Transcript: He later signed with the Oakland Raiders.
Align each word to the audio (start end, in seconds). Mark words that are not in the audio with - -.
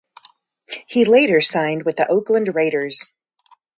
He 0.87 1.05
later 1.05 1.41
signed 1.41 1.83
with 1.83 1.97
the 1.97 2.07
Oakland 2.09 2.55
Raiders. 2.55 3.11